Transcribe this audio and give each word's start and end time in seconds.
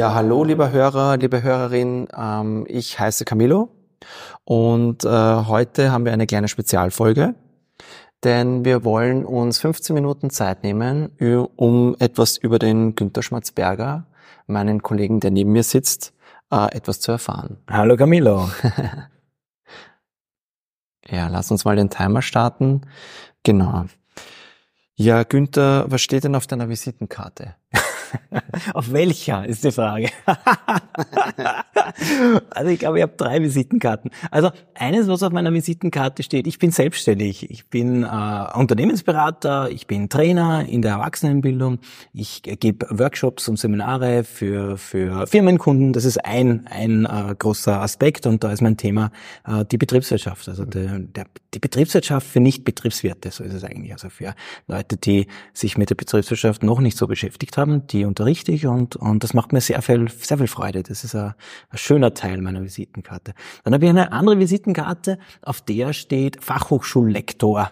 Ja, 0.00 0.14
hallo, 0.14 0.44
lieber 0.44 0.72
Hörer, 0.72 1.18
liebe 1.18 1.42
Hörerin. 1.42 2.08
Ähm, 2.16 2.64
ich 2.70 2.98
heiße 2.98 3.26
Camilo 3.26 3.68
und 4.44 5.04
äh, 5.04 5.08
heute 5.10 5.92
haben 5.92 6.06
wir 6.06 6.14
eine 6.14 6.26
kleine 6.26 6.48
Spezialfolge, 6.48 7.34
denn 8.24 8.64
wir 8.64 8.82
wollen 8.84 9.26
uns 9.26 9.58
15 9.58 9.92
Minuten 9.92 10.30
Zeit 10.30 10.62
nehmen, 10.62 11.10
um 11.54 11.96
etwas 11.98 12.38
über 12.38 12.58
den 12.58 12.94
Günter 12.94 13.22
Schmatzberger, 13.22 14.06
meinen 14.46 14.80
Kollegen, 14.80 15.20
der 15.20 15.32
neben 15.32 15.52
mir 15.52 15.64
sitzt, 15.64 16.14
äh, 16.50 16.74
etwas 16.74 17.00
zu 17.00 17.12
erfahren. 17.12 17.58
Hallo 17.68 17.94
Camilo. 17.98 18.48
ja, 21.10 21.28
lass 21.28 21.50
uns 21.50 21.66
mal 21.66 21.76
den 21.76 21.90
Timer 21.90 22.22
starten. 22.22 22.86
Genau. 23.42 23.84
Ja, 24.94 25.24
Günther, 25.24 25.84
was 25.90 26.00
steht 26.00 26.24
denn 26.24 26.36
auf 26.36 26.46
deiner 26.46 26.70
Visitenkarte? 26.70 27.56
Auf 28.74 28.92
welcher 28.92 29.46
ist 29.46 29.64
die 29.64 29.72
Frage. 29.72 30.08
also 32.50 32.70
ich 32.70 32.78
glaube, 32.78 32.98
ich 32.98 33.02
habe 33.02 33.14
drei 33.16 33.42
Visitenkarten. 33.42 34.10
Also 34.30 34.50
eines, 34.74 35.08
was 35.08 35.22
auf 35.22 35.32
meiner 35.32 35.52
Visitenkarte 35.52 36.22
steht, 36.22 36.46
ich 36.46 36.58
bin 36.58 36.70
selbstständig. 36.70 37.50
Ich 37.50 37.68
bin 37.68 38.04
äh, 38.04 38.46
Unternehmensberater, 38.54 39.70
ich 39.70 39.86
bin 39.86 40.08
Trainer 40.08 40.66
in 40.68 40.82
der 40.82 40.92
Erwachsenenbildung, 40.92 41.78
ich 42.12 42.42
gebe 42.42 42.86
Workshops 42.90 43.48
und 43.48 43.58
Seminare 43.58 44.24
für, 44.24 44.76
für 44.76 45.26
Firmenkunden. 45.26 45.92
Das 45.92 46.04
ist 46.04 46.24
ein, 46.24 46.66
ein 46.66 47.04
äh, 47.04 47.34
großer 47.38 47.80
Aspekt 47.80 48.26
und 48.26 48.44
da 48.44 48.52
ist 48.52 48.62
mein 48.62 48.76
Thema 48.76 49.10
äh, 49.46 49.64
die 49.64 49.78
Betriebswirtschaft. 49.78 50.48
Also 50.48 50.64
der, 50.64 50.98
der, 50.98 51.26
die 51.54 51.58
Betriebswirtschaft 51.58 52.26
für 52.26 52.40
Nicht-Betriebswirte, 52.40 53.30
so 53.30 53.44
ist 53.44 53.54
es 53.54 53.64
eigentlich. 53.64 53.92
Also 53.92 54.08
für 54.08 54.34
Leute, 54.66 54.96
die 54.96 55.26
sich 55.52 55.76
mit 55.76 55.90
der 55.90 55.96
Betriebswirtschaft 55.96 56.62
noch 56.62 56.80
nicht 56.80 56.96
so 56.96 57.06
beschäftigt 57.06 57.56
haben, 57.56 57.86
die 57.88 57.99
unterrichte 58.04 58.52
ich 58.52 58.66
und, 58.66 58.96
und 58.96 59.22
das 59.24 59.34
macht 59.34 59.52
mir 59.52 59.60
sehr 59.60 59.82
viel, 59.82 60.08
sehr 60.08 60.38
viel 60.38 60.46
Freude. 60.46 60.82
Das 60.82 61.04
ist 61.04 61.14
ein, 61.14 61.34
ein 61.70 61.78
schöner 61.78 62.14
Teil 62.14 62.40
meiner 62.40 62.62
Visitenkarte. 62.62 63.34
Dann 63.64 63.74
habe 63.74 63.84
ich 63.84 63.90
eine 63.90 64.12
andere 64.12 64.38
Visitenkarte, 64.38 65.18
auf 65.42 65.60
der 65.60 65.92
steht 65.92 66.42
Fachhochschullektor. 66.42 67.70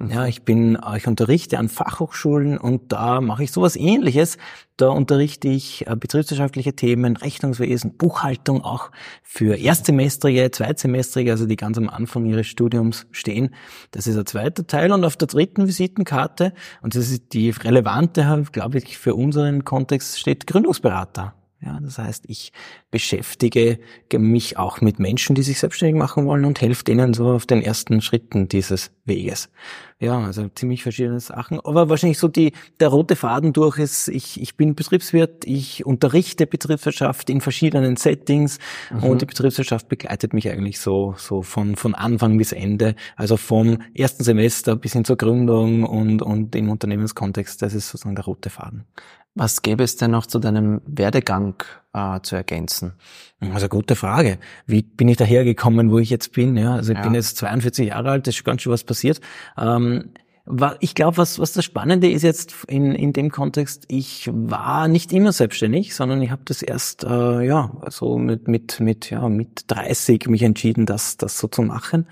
Ja, 0.00 0.26
ich 0.26 0.42
bin, 0.42 0.78
ich 0.96 1.08
unterrichte 1.08 1.58
an 1.58 1.68
Fachhochschulen 1.68 2.56
und 2.56 2.92
da 2.92 3.20
mache 3.20 3.42
ich 3.42 3.50
sowas 3.50 3.74
ähnliches. 3.74 4.38
Da 4.76 4.90
unterrichte 4.90 5.48
ich 5.48 5.88
äh, 5.88 5.96
betriebswirtschaftliche 5.96 6.74
Themen, 6.74 7.16
Rechnungswesen, 7.16 7.96
Buchhaltung 7.96 8.62
auch 8.62 8.92
für 9.24 9.56
Erstsemestrige, 9.56 10.52
Zweitsemestrige, 10.52 11.32
also 11.32 11.46
die 11.46 11.56
ganz 11.56 11.78
am 11.78 11.88
Anfang 11.88 12.26
ihres 12.26 12.46
Studiums 12.46 13.08
stehen. 13.10 13.52
Das 13.90 14.06
ist 14.06 14.16
ein 14.16 14.26
zweiter 14.26 14.68
Teil 14.68 14.92
und 14.92 15.04
auf 15.04 15.16
der 15.16 15.26
dritten 15.26 15.66
Visitenkarte, 15.66 16.52
und 16.80 16.94
das 16.94 17.10
ist 17.10 17.32
die 17.32 17.50
relevante, 17.50 18.46
glaube 18.52 18.78
ich, 18.78 18.98
für 18.98 19.16
unseren 19.16 19.64
Kontext 19.64 20.20
steht 20.20 20.46
Gründungsberater. 20.46 21.34
Ja, 21.60 21.80
das 21.80 21.98
heißt, 21.98 22.24
ich 22.28 22.52
beschäftige 22.92 23.80
mich 24.16 24.58
auch 24.58 24.80
mit 24.80 25.00
Menschen, 25.00 25.34
die 25.34 25.42
sich 25.42 25.58
selbstständig 25.58 25.96
machen 25.96 26.24
wollen 26.26 26.44
und 26.44 26.60
helfe 26.60 26.84
denen 26.84 27.14
so 27.14 27.30
auf 27.30 27.46
den 27.46 27.62
ersten 27.62 28.00
Schritten 28.00 28.46
dieses 28.46 28.92
Weges. 29.04 29.50
Ja, 29.98 30.20
also 30.20 30.46
ziemlich 30.54 30.84
verschiedene 30.84 31.18
Sachen. 31.18 31.58
Aber 31.58 31.88
wahrscheinlich 31.88 32.18
so 32.18 32.28
die, 32.28 32.52
der 32.78 32.88
rote 32.88 33.16
Faden 33.16 33.52
durch 33.52 33.78
ist, 33.78 34.06
ich, 34.06 34.40
ich 34.40 34.56
bin 34.56 34.76
Betriebswirt, 34.76 35.44
ich 35.46 35.84
unterrichte 35.84 36.46
Betriebswirtschaft 36.46 37.28
in 37.28 37.40
verschiedenen 37.40 37.96
Settings 37.96 38.60
mhm. 38.92 39.02
und 39.02 39.22
die 39.22 39.26
Betriebswirtschaft 39.26 39.88
begleitet 39.88 40.34
mich 40.34 40.48
eigentlich 40.48 40.78
so, 40.78 41.16
so 41.18 41.42
von, 41.42 41.74
von 41.74 41.96
Anfang 41.96 42.38
bis 42.38 42.52
Ende. 42.52 42.94
Also 43.16 43.36
vom 43.36 43.82
ersten 43.94 44.22
Semester 44.22 44.76
bis 44.76 44.92
hin 44.92 45.04
zur 45.04 45.16
Gründung 45.16 45.82
und, 45.82 46.22
und 46.22 46.54
im 46.54 46.70
Unternehmenskontext. 46.70 47.60
Das 47.60 47.74
ist 47.74 47.88
sozusagen 47.88 48.14
der 48.14 48.26
rote 48.26 48.50
Faden. 48.50 48.84
Was 49.38 49.62
gäbe 49.62 49.84
es 49.84 49.96
denn 49.96 50.10
noch 50.10 50.26
zu 50.26 50.40
deinem 50.40 50.80
Werdegang 50.84 51.54
äh, 51.92 52.20
zu 52.22 52.34
ergänzen? 52.34 52.94
Also 53.52 53.68
gute 53.68 53.94
Frage. 53.94 54.38
Wie 54.66 54.82
bin 54.82 55.06
ich 55.06 55.16
dahergekommen, 55.16 55.92
wo 55.92 55.98
ich 55.98 56.10
jetzt 56.10 56.32
bin? 56.32 56.56
Ja, 56.56 56.74
also 56.74 56.90
ich 56.90 56.98
ja. 56.98 57.04
bin 57.04 57.14
jetzt 57.14 57.36
42 57.36 57.88
Jahre 57.88 58.10
alt, 58.10 58.26
ist 58.26 58.44
ganz 58.44 58.62
schön 58.62 58.72
was 58.72 58.82
passiert. 58.82 59.20
Ähm, 59.56 60.10
ich 60.80 60.94
glaube, 60.94 61.16
was, 61.16 61.38
was 61.38 61.52
das 61.52 61.64
Spannende 61.64 62.10
ist 62.10 62.22
jetzt 62.22 62.54
in, 62.68 62.94
in 62.94 63.12
dem 63.12 63.30
Kontext, 63.30 63.84
ich 63.88 64.30
war 64.32 64.88
nicht 64.88 65.12
immer 65.12 65.32
selbstständig, 65.32 65.94
sondern 65.94 66.22
ich 66.22 66.30
habe 66.30 66.42
das 66.44 66.62
erst 66.62 67.04
äh, 67.04 67.42
ja 67.42 67.70
so 67.88 68.18
mit 68.18 68.48
mit 68.48 68.80
mit 68.80 69.10
ja 69.10 69.28
mit 69.28 69.64
30 69.68 70.26
mich 70.28 70.42
entschieden, 70.42 70.86
das 70.86 71.16
das 71.16 71.38
so 71.38 71.48
zu 71.48 71.62
machen. 71.62 72.06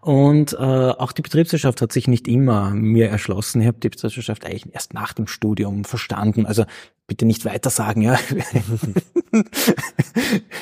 Und 0.00 0.52
äh, 0.54 0.56
auch 0.56 1.12
die 1.12 1.22
Betriebswirtschaft 1.22 1.82
hat 1.82 1.92
sich 1.92 2.08
nicht 2.08 2.28
immer 2.28 2.70
mir 2.70 3.08
erschlossen. 3.08 3.60
Ich 3.60 3.66
habe 3.66 3.78
die 3.80 3.90
Betriebswirtschaft 3.90 4.44
eigentlich 4.44 4.72
erst 4.72 4.94
nach 4.94 5.12
dem 5.12 5.26
Studium 5.26 5.84
verstanden. 5.84 6.46
Also 6.46 6.64
bitte 7.06 7.26
nicht 7.26 7.44
weiter 7.44 7.70
sagen, 7.70 8.02
ja. 8.02 8.18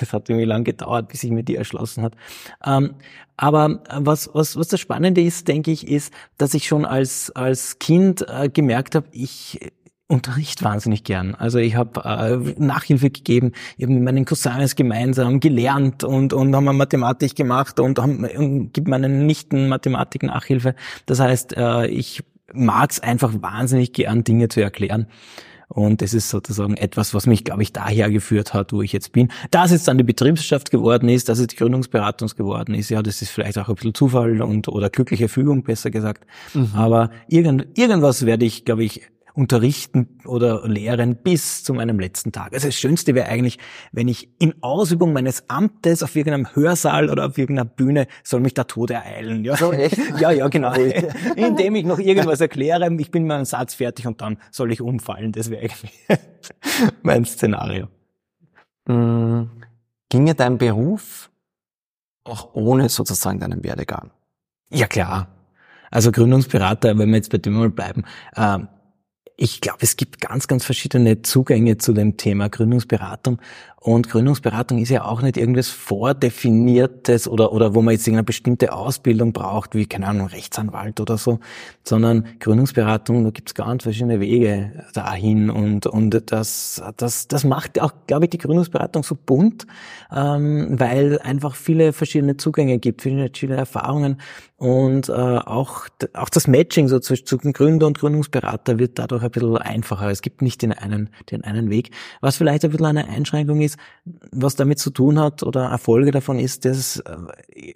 Es 0.01 0.13
hat 0.13 0.29
irgendwie 0.29 0.47
lang 0.47 0.65
gedauert, 0.65 1.09
bis 1.09 1.21
sich 1.21 1.31
mir 1.31 1.45
die 1.45 1.57
erschlossen 1.57 2.03
hat. 2.03 2.15
Ähm, 2.65 2.95
aber 3.37 3.83
was, 3.91 4.31
was, 4.33 4.57
was 4.57 4.69
das 4.69 4.81
Spannende 4.81 5.21
ist, 5.23 5.47
denke 5.47 5.71
ich, 5.71 5.87
ist, 5.87 6.13
dass 6.39 6.55
ich 6.55 6.67
schon 6.67 6.85
als, 6.85 7.31
als 7.31 7.79
Kind 7.79 8.27
äh, 8.29 8.49
gemerkt 8.49 8.95
habe, 8.95 9.07
ich 9.13 9.61
Unterricht 10.13 10.63
wahnsinnig 10.63 11.05
gern. 11.05 11.35
Also 11.35 11.59
ich 11.59 11.75
habe 11.75 12.03
äh, 12.05 12.63
Nachhilfe 12.63 13.11
gegeben, 13.11 13.53
ich 13.79 13.85
habe 13.85 13.95
mit 13.95 14.03
meinen 14.03 14.27
Cousins 14.27 14.77
gemeinsam 14.77 15.41
gelernt 15.41 16.05
und, 16.05 16.35
und 16.35 16.55
haben 16.55 16.65
Mathematik 16.77 17.35
gemacht 17.35 17.81
und, 17.81 17.99
haben, 17.99 18.25
und 18.25 18.75
gibt 18.75 18.89
meinen 18.89 19.25
Nichten 19.25 19.69
Mathematik 19.69 20.23
Nachhilfe. 20.23 20.75
Das 21.07 21.19
heißt, 21.19 21.57
äh, 21.57 21.87
ich 21.87 22.23
mag 22.53 22.91
es 22.91 23.01
einfach 23.01 23.33
wahnsinnig 23.41 23.95
gern, 23.95 24.23
Dinge 24.23 24.49
zu 24.49 24.61
erklären. 24.61 25.07
Und 25.73 26.03
das 26.03 26.15
ist 26.15 26.29
sozusagen 26.29 26.77
etwas, 26.77 27.15
was 27.15 27.27
mich, 27.27 27.45
glaube 27.45 27.63
ich, 27.63 27.73
daher 27.73 28.11
geführt 28.11 28.53
hat, 28.53 28.73
wo 28.73 28.83
ich 28.83 28.93
jetzt 28.93 29.13
bin. 29.13 29.31
Dass 29.51 29.71
es 29.71 29.85
dann 29.85 29.99
die 29.99 30.05
Betriebswirtschaft 30.05 30.71
geworden 30.71 31.09
ist, 31.09 31.29
dass 31.29 31.39
es 31.39 31.47
die 31.47 31.57
Gründungsberatung 31.57 32.29
geworden 32.37 32.75
ist, 32.75 32.91
ja, 32.91 33.03
das 33.03 33.23
ist 33.23 33.31
vielleicht 33.31 33.59
auch 33.59 33.69
ein 33.69 33.75
bisschen 33.75 33.95
Zufall 33.95 34.43
und 34.43 34.69
oder 34.69 34.91
glückliche 34.91 35.29
Fügung, 35.29 35.63
besser 35.63 35.91
gesagt. 35.91 36.27
Mhm. 36.55 36.71
Aber 36.75 37.11
irgend, 37.29 37.67
irgendwas 37.75 38.27
werde 38.27 38.45
ich, 38.45 38.65
glaube 38.65 38.85
ich, 38.85 39.03
unterrichten 39.35 40.19
oder 40.25 40.67
lehren 40.69 41.17
bis 41.17 41.65
zu 41.65 41.75
meinem 41.75 41.99
letzten 41.99 42.33
Tag. 42.33 42.53
Also 42.53 42.69
das 42.69 42.77
Schönste 42.77 43.15
wäre 43.15 43.29
eigentlich, 43.29 43.59
wenn 43.93 44.09
ich 44.09 44.29
in 44.39 44.55
Ausübung 44.63 45.13
meines 45.13 45.49
Amtes 45.49 46.03
auf 46.03 46.15
irgendeinem 46.15 46.55
Hörsaal 46.55 47.11
oder 47.11 47.27
auf 47.27 47.39
irgendeiner 47.39 47.69
Bühne 47.69 48.07
soll 48.23 48.41
mich 48.41 48.55
der 48.55 48.67
Tod 48.67 48.91
ereilen. 48.91 49.45
Ja, 49.45 49.57
so, 49.57 49.73
echt? 49.73 49.99
ja, 50.21 50.31
ja, 50.31 50.49
genau. 50.49 50.73
Indem 51.37 51.75
ich 51.77 51.85
noch 51.85 51.99
irgendwas 51.99 52.41
erkläre, 52.41 52.93
ich 52.99 53.11
bin 53.11 53.25
mit 53.25 53.33
einem 53.33 53.45
Satz 53.45 53.75
fertig 53.75 54.07
und 54.07 54.21
dann 54.21 54.39
soll 54.51 54.73
ich 54.73 54.81
umfallen. 54.81 55.33
Das 55.33 55.51
wäre 55.51 55.63
eigentlich 55.63 55.93
mein 57.03 57.25
Szenario. 57.25 57.89
Mhm. 58.87 59.51
Ginge 60.09 60.35
dein 60.35 60.59
Beruf 60.59 61.31
auch 62.25 62.55
ohne 62.55 62.89
sozusagen 62.89 63.41
deinen 63.41 63.65
Werdegang? 63.65 64.11
Ja, 64.71 64.87
klar. 64.87 65.29
Also 65.91 66.13
Gründungsberater, 66.13 66.97
wenn 66.99 67.11
wir 67.11 67.17
jetzt 67.17 67.31
bei 67.31 67.39
dem 67.39 67.55
mal 67.55 67.71
bleiben, 67.71 68.05
äh, 68.35 68.59
ich 69.43 69.61
glaube, 69.61 69.79
es 69.81 69.97
gibt 69.97 70.21
ganz, 70.21 70.47
ganz 70.47 70.65
verschiedene 70.65 71.23
Zugänge 71.23 71.77
zu 71.77 71.93
dem 71.93 72.17
Thema 72.17 72.49
Gründungsberatung. 72.49 73.41
Und 73.81 74.09
Gründungsberatung 74.09 74.79
ist 74.79 74.91
ja 74.91 75.05
auch 75.05 75.21
nicht 75.21 75.37
irgendwas 75.37 75.69
vordefiniertes 75.69 77.27
oder, 77.27 77.53
oder 77.53 77.75
wo 77.75 77.83
man 77.83 77.95
jetzt 77.95 78.07
irgendeine 78.07 78.23
bestimmte 78.23 78.73
Ausbildung 78.73 79.33
braucht, 79.33 79.75
wie, 79.75 79.87
keine 79.87 80.07
Ahnung, 80.07 80.29
Rechtsanwalt 80.29 81.01
oder 81.01 81.19
so, 81.19 81.41
sondern 81.83 82.25
Gründungsberatung, 82.39 83.25
da 83.25 83.31
gibt 83.31 83.49
es 83.49 83.55
ganz 83.57 83.83
verschiedene 83.83 84.21
Wege 84.21 84.85
dahin. 84.95 85.51
Und, 85.51 85.87
und 85.87 86.23
das, 86.31 86.81
das, 86.97 87.27
das 87.27 87.43
macht 87.43 87.81
auch, 87.81 87.93
glaube 88.07 88.27
ich, 88.27 88.31
die 88.31 88.39
Gründungsberatung 88.39 89.03
so 89.03 89.17
bunt, 89.17 89.67
ähm, 90.15 90.79
weil 90.79 91.19
einfach 91.19 91.57
viele 91.57 91.93
verschiedene 91.93 92.37
Zugänge 92.37 92.79
gibt, 92.79 93.03
viele 93.03 93.27
verschiedene 93.27 93.59
Erfahrungen 93.59 94.21
und 94.63 95.09
äh, 95.09 95.13
auch, 95.13 95.89
auch 96.15 96.29
das 96.29 96.47
Matching 96.47 96.87
so 96.87 97.01
zwischen 97.01 97.53
Gründer 97.53 97.89
und 97.89 97.99
Gründungsberater 97.99 98.79
wird 98.79 98.97
dadurch 98.97 99.25
ein 99.25 99.31
bisschen 99.33 99.57
einfacher. 99.57 100.09
Es 100.09 100.23
gibt 100.23 100.41
nicht 100.41 100.63
den 100.63 100.73
einen, 100.73 101.11
den 101.33 101.43
einen 101.43 101.69
Weg. 101.69 101.91
Was 102.21 102.37
vielleicht 102.37 102.65
ein 102.65 102.71
bisschen 102.71 102.87
eine 102.87 103.09
Einschränkung 103.09 103.61
ist, 103.61 103.77
was 104.31 104.55
damit 104.55 104.79
zu 104.79 104.91
tun 104.91 105.19
hat 105.19 105.43
oder 105.43 105.65
Erfolge 105.65 106.13
davon 106.13 106.39
ist, 106.39 106.65
dass 106.65 107.01
äh, 107.01 107.73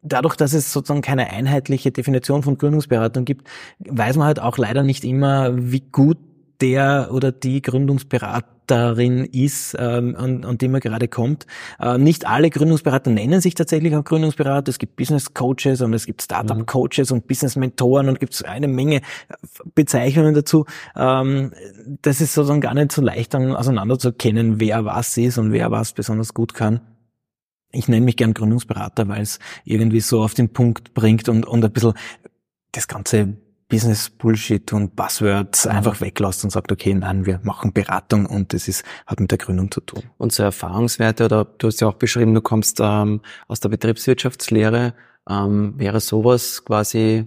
dadurch, 0.00 0.36
dass 0.36 0.54
es 0.54 0.72
sozusagen 0.72 1.02
keine 1.02 1.28
einheitliche 1.28 1.92
Definition 1.92 2.42
von 2.42 2.56
Gründungsberatung 2.56 3.26
gibt, 3.26 3.46
weiß 3.80 4.16
man 4.16 4.26
halt 4.26 4.40
auch 4.40 4.56
leider 4.56 4.84
nicht 4.84 5.04
immer, 5.04 5.50
wie 5.54 5.80
gut 5.80 6.16
der 6.62 7.08
oder 7.12 7.32
die 7.32 7.60
Gründungsberaterin 7.60 9.24
ist, 9.24 9.76
ähm, 9.78 10.14
an, 10.16 10.44
an 10.44 10.58
die 10.58 10.68
man 10.68 10.80
gerade 10.80 11.08
kommt. 11.08 11.46
Äh, 11.80 11.98
nicht 11.98 12.24
alle 12.26 12.50
Gründungsberater 12.50 13.10
nennen 13.10 13.40
sich 13.40 13.54
tatsächlich 13.54 13.96
auch 13.96 14.04
Gründungsberater. 14.04 14.70
Es 14.70 14.78
gibt 14.78 14.94
Business 14.94 15.34
Coaches 15.34 15.80
und 15.80 15.92
es 15.92 16.06
gibt 16.06 16.22
Startup 16.22 16.56
mhm. 16.56 16.66
Coaches 16.66 17.10
und 17.10 17.26
Business 17.26 17.56
Mentoren 17.56 18.08
und 18.08 18.20
gibt 18.20 18.44
eine 18.46 18.68
Menge 18.68 19.00
Bezeichnungen 19.74 20.34
dazu. 20.34 20.64
Ähm, 20.96 21.50
das 22.00 22.20
ist 22.20 22.32
sozusagen 22.32 22.60
gar 22.60 22.74
nicht 22.74 22.92
so 22.92 23.02
leicht 23.02 23.34
dann 23.34 23.56
auseinander 23.56 23.98
zu 23.98 24.12
wer 24.14 24.84
was 24.84 25.16
ist 25.16 25.38
und 25.38 25.52
wer 25.52 25.72
was 25.72 25.92
besonders 25.92 26.32
gut 26.32 26.54
kann. 26.54 26.80
Ich 27.72 27.88
nenne 27.88 28.04
mich 28.04 28.16
gern 28.16 28.34
Gründungsberater, 28.34 29.08
weil 29.08 29.22
es 29.22 29.40
irgendwie 29.64 30.00
so 30.00 30.22
auf 30.22 30.34
den 30.34 30.52
Punkt 30.52 30.94
bringt 30.94 31.28
und, 31.28 31.44
und 31.44 31.64
ein 31.64 31.72
bisschen 31.72 31.94
das 32.70 32.86
ganze 32.86 33.34
Business 33.72 34.10
Bullshit 34.10 34.72
und 34.72 34.94
Buzzwords 34.96 35.64
Mhm. 35.64 35.70
einfach 35.72 36.00
weglässt 36.00 36.44
und 36.44 36.50
sagt, 36.50 36.70
okay, 36.70 36.94
nein, 36.94 37.24
wir 37.26 37.40
machen 37.42 37.72
Beratung 37.72 38.26
und 38.26 38.52
das 38.52 38.68
ist, 38.68 38.84
hat 39.06 39.18
mit 39.18 39.30
der 39.30 39.38
Gründung 39.38 39.70
zu 39.70 39.80
tun. 39.80 40.02
Und 40.18 40.32
so 40.32 40.42
Erfahrungswerte, 40.42 41.24
oder 41.24 41.44
du 41.44 41.66
hast 41.68 41.80
ja 41.80 41.88
auch 41.88 41.94
beschrieben, 41.94 42.34
du 42.34 42.40
kommst 42.42 42.78
ähm, 42.80 43.20
aus 43.48 43.60
der 43.60 43.70
Betriebswirtschaftslehre, 43.70 44.94
ähm, 45.28 45.74
wäre 45.78 46.00
sowas 46.00 46.64
quasi 46.64 47.26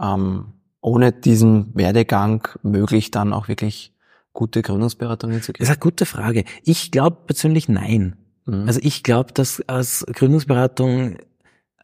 ähm, 0.00 0.52
ohne 0.80 1.12
diesen 1.12 1.74
Werdegang 1.74 2.46
möglich, 2.62 3.10
dann 3.10 3.32
auch 3.32 3.48
wirklich 3.48 3.92
gute 4.34 4.62
Gründungsberatungen 4.62 5.40
zu 5.42 5.52
Das 5.52 5.58
geben? 5.58 5.62
ist 5.64 5.70
eine 5.70 5.78
gute 5.78 6.06
Frage. 6.06 6.44
Ich 6.64 6.90
glaube 6.90 7.16
persönlich 7.26 7.68
nein. 7.68 8.16
Mhm. 8.46 8.66
Also 8.66 8.80
ich 8.82 9.02
glaube, 9.02 9.32
dass 9.32 9.62
als 9.66 10.04
Gründungsberatung 10.12 11.16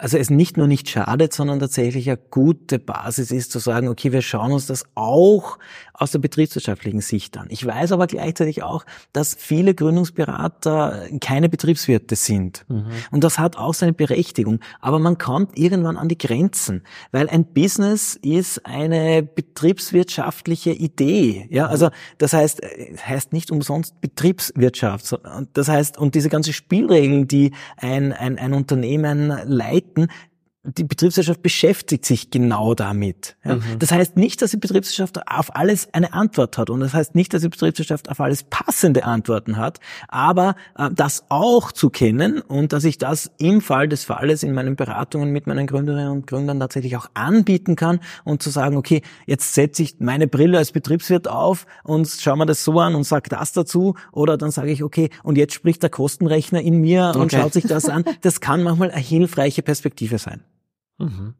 also 0.00 0.16
es 0.16 0.30
nicht 0.30 0.56
nur 0.56 0.66
nicht 0.66 0.88
schadet, 0.88 1.34
sondern 1.34 1.60
tatsächlich 1.60 2.08
eine 2.08 2.18
gute 2.30 2.78
Basis 2.78 3.30
ist 3.30 3.52
zu 3.52 3.58
sagen, 3.58 3.88
okay, 3.88 4.12
wir 4.12 4.22
schauen 4.22 4.52
uns 4.52 4.66
das 4.66 4.84
auch 4.94 5.58
aus 5.92 6.12
der 6.12 6.20
betriebswirtschaftlichen 6.20 7.02
Sicht 7.02 7.36
an. 7.36 7.46
Ich 7.50 7.64
weiß 7.64 7.92
aber 7.92 8.06
gleichzeitig 8.06 8.62
auch, 8.62 8.86
dass 9.12 9.34
viele 9.38 9.74
Gründungsberater 9.74 11.08
keine 11.20 11.50
Betriebswirte 11.50 12.16
sind. 12.16 12.64
Mhm. 12.68 12.86
Und 13.10 13.22
das 13.22 13.38
hat 13.38 13.56
auch 13.56 13.74
seine 13.74 13.92
Berechtigung. 13.92 14.60
Aber 14.80 14.98
man 14.98 15.18
kommt 15.18 15.58
irgendwann 15.58 15.98
an 15.98 16.08
die 16.08 16.16
Grenzen, 16.16 16.82
weil 17.12 17.28
ein 17.28 17.44
Business 17.44 18.18
ist 18.22 18.64
eine 18.64 19.22
betriebswirtschaftliche 19.22 20.70
Idee. 20.70 21.46
Ja, 21.50 21.66
also 21.66 21.90
das 22.16 22.32
heißt, 22.32 22.62
es 22.62 23.06
heißt 23.06 23.34
nicht 23.34 23.50
umsonst 23.50 24.00
Betriebswirtschaft. 24.00 25.12
Und 25.12 25.50
Das 25.52 25.68
heißt, 25.68 25.98
und 25.98 26.14
diese 26.14 26.30
ganzen 26.30 26.54
Spielregeln, 26.54 27.28
die 27.28 27.52
ein, 27.76 28.14
ein, 28.14 28.38
ein 28.38 28.54
Unternehmen 28.54 29.32
Ägypten 29.90 30.08
die 30.62 30.84
Betriebswirtschaft 30.84 31.42
beschäftigt 31.42 32.04
sich 32.04 32.30
genau 32.30 32.74
damit. 32.74 33.36
Ja. 33.44 33.56
Mhm. 33.56 33.78
Das 33.78 33.92
heißt 33.92 34.18
nicht, 34.18 34.42
dass 34.42 34.50
die 34.50 34.58
Betriebswirtschaft 34.58 35.26
auf 35.26 35.56
alles 35.56 35.88
eine 35.94 36.12
Antwort 36.12 36.58
hat 36.58 36.68
und 36.68 36.80
das 36.80 36.92
heißt 36.92 37.14
nicht, 37.14 37.32
dass 37.32 37.40
die 37.40 37.48
Betriebswirtschaft 37.48 38.10
auf 38.10 38.20
alles 38.20 38.42
passende 38.42 39.04
Antworten 39.04 39.56
hat, 39.56 39.80
aber 40.08 40.56
äh, 40.76 40.90
das 40.92 41.24
auch 41.30 41.72
zu 41.72 41.88
kennen 41.88 42.42
und 42.42 42.74
dass 42.74 42.84
ich 42.84 42.98
das 42.98 43.30
im 43.38 43.62
Fall 43.62 43.88
des 43.88 44.04
Falles 44.04 44.42
in 44.42 44.52
meinen 44.52 44.76
Beratungen 44.76 45.30
mit 45.30 45.46
meinen 45.46 45.66
Gründerinnen 45.66 46.10
und 46.10 46.26
Gründern 46.26 46.60
tatsächlich 46.60 46.94
auch 46.98 47.08
anbieten 47.14 47.74
kann 47.74 48.00
und 48.24 48.42
zu 48.42 48.50
sagen, 48.50 48.76
okay, 48.76 49.00
jetzt 49.26 49.54
setze 49.54 49.82
ich 49.82 49.96
meine 49.98 50.28
Brille 50.28 50.58
als 50.58 50.72
Betriebswirt 50.72 51.26
auf 51.26 51.66
und 51.84 52.06
schau 52.06 52.36
mir 52.36 52.44
das 52.44 52.64
so 52.64 52.78
an 52.80 52.94
und 52.94 53.04
sag 53.04 53.30
das 53.30 53.52
dazu 53.52 53.94
oder 54.12 54.36
dann 54.36 54.50
sage 54.50 54.72
ich, 54.72 54.82
okay, 54.82 55.08
und 55.22 55.38
jetzt 55.38 55.54
spricht 55.54 55.82
der 55.82 55.90
Kostenrechner 55.90 56.60
in 56.60 56.82
mir 56.82 57.12
und 57.14 57.30
Okay. 57.30 57.40
schaut 57.40 57.54
sich 57.54 57.64
das 57.64 57.88
an. 57.88 58.04
Das 58.22 58.40
kann 58.40 58.62
manchmal 58.62 58.90
eine 58.90 59.00
hilfreiche 59.00 59.62
Perspektive 59.62 60.18
sein. 60.18 60.42
Mhm. 61.00 61.34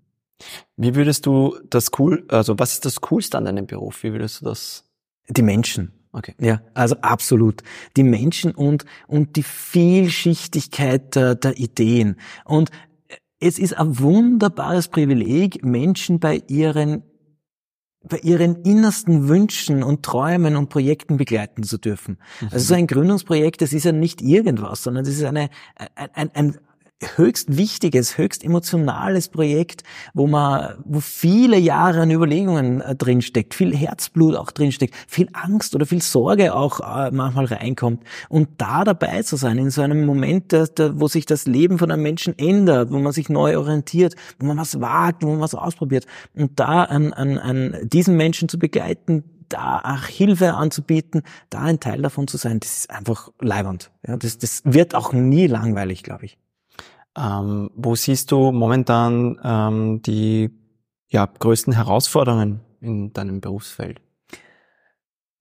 Wie 0.76 0.94
würdest 0.94 1.26
du 1.26 1.58
das 1.68 1.90
cool, 1.98 2.24
also 2.28 2.58
was 2.58 2.72
ist 2.72 2.84
das 2.86 3.00
Coolste 3.00 3.36
an 3.38 3.44
deinem 3.44 3.66
Beruf? 3.66 4.02
Wie 4.02 4.12
würdest 4.12 4.40
du 4.40 4.46
das? 4.46 4.84
Die 5.28 5.42
Menschen. 5.42 5.92
Okay. 6.12 6.34
Ja, 6.40 6.62
also 6.74 6.96
absolut. 7.02 7.62
Die 7.96 8.02
Menschen 8.02 8.52
und, 8.52 8.84
und 9.06 9.36
die 9.36 9.42
Vielschichtigkeit 9.42 11.14
der, 11.14 11.34
der 11.36 11.58
Ideen. 11.58 12.16
Und 12.44 12.70
es 13.38 13.58
ist 13.58 13.76
ein 13.76 13.98
wunderbares 13.98 14.88
Privileg, 14.88 15.64
Menschen 15.64 16.18
bei 16.18 16.42
ihren 16.48 17.04
bei 18.02 18.16
ihren 18.18 18.62
innersten 18.62 19.28
Wünschen 19.28 19.82
und 19.82 20.02
Träumen 20.02 20.56
und 20.56 20.70
Projekten 20.70 21.18
begleiten 21.18 21.64
zu 21.64 21.76
dürfen. 21.76 22.16
Also 22.50 22.68
so 22.68 22.74
ein 22.74 22.86
Gründungsprojekt, 22.86 23.60
das 23.60 23.74
ist 23.74 23.84
ja 23.84 23.92
nicht 23.92 24.22
irgendwas, 24.22 24.82
sondern 24.82 25.04
das 25.04 25.12
ist 25.12 25.22
eine, 25.22 25.50
ein, 25.94 26.08
ein, 26.14 26.30
ein 26.34 26.58
höchst 27.16 27.56
wichtiges, 27.56 28.18
höchst 28.18 28.44
emotionales 28.44 29.28
Projekt, 29.28 29.82
wo 30.14 30.26
man, 30.26 30.74
wo 30.84 31.00
viele 31.00 31.58
Jahre 31.58 32.02
an 32.02 32.10
Überlegungen 32.10 32.80
äh, 32.80 32.94
drinsteckt, 32.94 33.54
viel 33.54 33.74
Herzblut 33.74 34.36
auch 34.36 34.50
drinsteckt, 34.50 34.94
viel 35.06 35.28
Angst 35.32 35.74
oder 35.74 35.86
viel 35.86 36.02
Sorge 36.02 36.54
auch 36.54 36.80
äh, 36.80 37.10
manchmal 37.10 37.46
reinkommt. 37.46 38.04
Und 38.28 38.48
da 38.58 38.84
dabei 38.84 39.22
zu 39.22 39.36
sein, 39.36 39.58
in 39.58 39.70
so 39.70 39.82
einem 39.82 40.04
Moment, 40.04 40.52
wo 40.52 41.08
sich 41.08 41.26
das 41.26 41.46
Leben 41.46 41.78
von 41.78 41.90
einem 41.90 42.02
Menschen 42.02 42.38
ändert, 42.38 42.90
wo 42.90 42.98
man 42.98 43.12
sich 43.12 43.28
neu 43.28 43.56
orientiert, 43.58 44.14
wo 44.38 44.46
man 44.46 44.58
was 44.58 44.80
wagt, 44.80 45.22
wo 45.22 45.28
man 45.30 45.40
was 45.40 45.54
ausprobiert. 45.54 46.06
Und 46.34 46.60
da 46.60 46.84
an, 46.84 47.12
an, 47.12 47.38
an 47.38 47.76
diesen 47.82 48.16
Menschen 48.16 48.48
zu 48.48 48.58
begleiten, 48.58 49.24
da 49.48 49.80
auch 49.82 50.06
Hilfe 50.06 50.54
anzubieten, 50.54 51.22
da 51.50 51.60
ein 51.60 51.80
Teil 51.80 52.02
davon 52.02 52.28
zu 52.28 52.36
sein, 52.36 52.60
das 52.60 52.78
ist 52.78 52.90
einfach 52.90 53.30
leibernd. 53.40 53.90
Ja, 54.06 54.16
das, 54.16 54.38
das 54.38 54.62
wird 54.64 54.94
auch 54.94 55.12
nie 55.12 55.46
langweilig, 55.46 56.02
glaube 56.02 56.26
ich. 56.26 56.38
Ähm, 57.16 57.70
wo 57.74 57.94
siehst 57.94 58.30
du 58.30 58.52
momentan 58.52 59.38
ähm, 59.42 60.02
die 60.02 60.50
ja, 61.08 61.26
größten 61.26 61.72
Herausforderungen 61.72 62.60
in 62.80 63.12
deinem 63.12 63.40
Berufsfeld? 63.40 64.00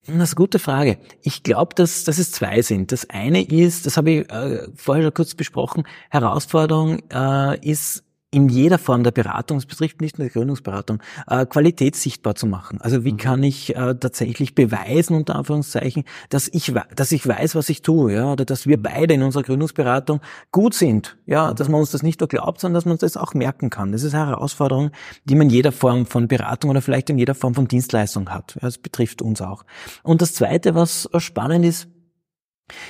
Das 0.01 0.16
ist 0.16 0.16
eine 0.16 0.36
gute 0.36 0.57
Frage. 0.57 0.98
Ich 1.21 1.44
glaube, 1.44 1.75
dass, 1.75 2.04
dass 2.04 2.18
es 2.18 2.31
zwei 2.31 2.62
sind. 2.63 2.92
Das 2.92 3.10
eine 3.10 3.44
ist, 3.44 3.86
das 3.86 3.98
habe 3.98 4.12
ich 4.12 4.31
äh, 4.31 4.68
vorher 4.75 5.04
schon 5.04 5.13
kurz 5.13 5.36
besprochen, 5.36 5.83
Herausforderung 6.10 7.04
äh, 7.12 7.60
ist 7.60 8.04
in 8.31 8.48
jeder 8.48 8.78
Form 8.78 9.04
der 9.04 9.12
Beratung, 9.12 9.58
es 9.58 9.66
betrifft 9.66 10.02
nicht 10.02 10.20
nur 10.20 10.28
die 10.28 10.34
Gründungsberatung, 10.34 11.02
äh, 11.28 11.48
Qualität 11.48 11.96
sichtbar 11.96 12.36
zu 12.36 12.46
machen. 12.46 12.80
Also 12.80 13.04
wie 13.04 13.18
kann 13.18 13.42
ich 13.42 13.76
äh, 13.76 13.96
tatsächlich 13.96 14.54
beweisen, 14.54 15.16
unter 15.16 15.36
Anführungszeichen, 15.36 16.04
dass 16.30 16.48
ich, 16.48 16.72
dass 16.96 17.12
ich 17.12 17.28
weiß, 17.28 17.56
was 17.56 17.70
ich 17.70 17.81
tue, 17.81 18.14
ja, 18.14 18.31
oder 18.31 18.46
dass 18.46 18.68
wir 18.68 18.81
beide 18.81 19.16
in 19.16 19.24
unserer 19.24 19.44
Gründungsberatung 19.44 20.22
gut 20.52 20.76
sind, 20.76 21.18
ja, 21.26 21.54
dass 21.56 21.70
man 21.70 21.80
uns 21.80 21.90
das 21.90 22.04
nicht 22.04 22.20
nur 22.20 22.28
glaubt, 22.28 22.62
sondern 22.62 22.76
dass 22.76 22.86
man 22.86 22.98
das 22.98 23.18
auch 23.18 23.34
merken 23.34 23.72
kann. 23.72 23.92
Das 23.92 24.04
ist 24.04 24.14
eine 24.14 24.28
Herausforderung, 24.28 24.92
die 25.24 25.34
man 25.34 25.48
in 25.48 25.54
jeder 25.54 25.72
Form 25.72 26.06
von 26.06 26.28
Beratung 26.28 26.70
oder 26.70 26.84
vielleicht 26.84 27.10
in 27.10 27.18
jeder 27.18 27.34
Form 27.34 27.56
von 27.56 27.68
Dienstleistung 27.68 28.30
hat. 28.30 28.56
Ja, 28.56 28.62
das 28.62 28.78
betrifft 28.78 29.24
uns 29.24 29.42
auch. 29.42 29.64
Und 30.04 30.22
das 30.22 30.36
Zweite, 30.36 30.75
was 30.75 31.10
spannend 31.18 31.66
ist, 31.66 31.88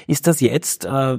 ist, 0.07 0.27
dass 0.27 0.42
jetzt 0.42 0.83
äh, 0.83 1.18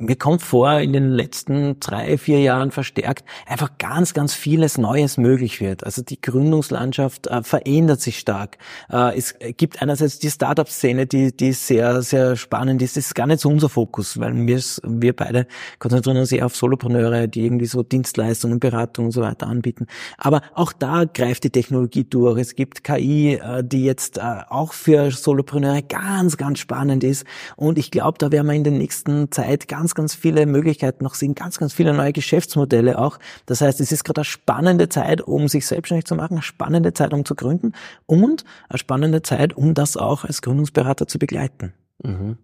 mir 0.00 0.16
kommt 0.16 0.42
vor, 0.42 0.80
in 0.80 0.92
den 0.92 1.10
letzten 1.10 1.78
drei, 1.78 2.18
vier 2.18 2.40
Jahren 2.40 2.72
verstärkt, 2.72 3.24
einfach 3.46 3.78
ganz, 3.78 4.12
ganz 4.12 4.34
vieles 4.34 4.76
Neues 4.76 5.18
möglich 5.18 5.60
wird. 5.60 5.84
Also 5.84 6.02
die 6.02 6.20
Gründungslandschaft 6.20 7.28
äh, 7.28 7.44
verändert 7.44 8.00
sich 8.00 8.18
stark. 8.18 8.58
Äh, 8.90 9.16
es 9.16 9.36
gibt 9.56 9.80
einerseits 9.82 10.18
die 10.18 10.30
Startup-Szene, 10.30 11.06
die, 11.06 11.36
die 11.36 11.52
sehr, 11.52 12.02
sehr 12.02 12.34
spannend 12.34 12.82
ist. 12.82 12.96
Das 12.96 13.06
ist 13.06 13.14
gar 13.14 13.28
nicht 13.28 13.38
so 13.38 13.48
unser 13.48 13.68
Fokus, 13.68 14.18
weil 14.18 14.34
wir, 14.34 15.14
beide 15.14 15.46
konzentrieren 15.78 16.16
uns 16.16 16.32
eher 16.32 16.46
auf 16.46 16.56
Solopreneure, 16.56 17.28
die 17.28 17.44
irgendwie 17.44 17.66
so 17.66 17.84
Dienstleistungen, 17.84 18.58
Beratung 18.58 19.06
und 19.06 19.10
so 19.12 19.20
weiter 19.20 19.46
anbieten. 19.46 19.86
Aber 20.18 20.42
auch 20.54 20.72
da 20.72 21.04
greift 21.04 21.44
die 21.44 21.50
Technologie 21.50 22.02
durch. 22.02 22.40
Es 22.40 22.56
gibt 22.56 22.82
KI, 22.82 23.34
äh, 23.34 23.62
die 23.62 23.84
jetzt 23.84 24.18
äh, 24.18 24.22
auch 24.48 24.72
für 24.72 25.12
Solopreneure 25.12 25.82
ganz, 25.82 26.36
ganz 26.36 26.58
spannend 26.58 27.04
ist. 27.04 27.24
Und 27.54 27.78
ich 27.78 27.92
glaube, 27.92 28.18
da 28.18 28.32
werden 28.32 28.48
wir 28.48 28.54
in 28.54 28.64
der 28.64 28.72
nächsten 28.72 29.30
Zeit 29.30 29.68
ganz, 29.68 29.83
ganz 29.92 30.14
viele 30.14 30.46
Möglichkeiten 30.46 31.04
noch 31.04 31.14
sehen, 31.14 31.34
ganz, 31.34 31.58
ganz 31.58 31.74
viele 31.74 31.92
neue 31.92 32.12
Geschäftsmodelle 32.12 32.98
auch. 32.98 33.18
Das 33.46 33.60
heißt, 33.60 33.80
es 33.80 33.92
ist 33.92 34.04
gerade 34.04 34.20
eine 34.20 34.24
spannende 34.24 34.88
Zeit, 34.88 35.20
um 35.20 35.48
sich 35.48 35.66
selbstständig 35.66 36.06
zu 36.06 36.14
machen, 36.14 36.34
eine 36.34 36.42
spannende 36.42 36.94
Zeit, 36.94 37.12
um 37.12 37.24
zu 37.24 37.34
gründen 37.34 37.72
und 38.06 38.44
eine 38.68 38.78
spannende 38.78 39.22
Zeit, 39.22 39.56
um 39.56 39.74
das 39.74 39.96
auch 39.96 40.24
als 40.24 40.40
Gründungsberater 40.42 41.06
zu 41.06 41.18
begleiten. 41.18 41.74
Mhm. 42.02 42.38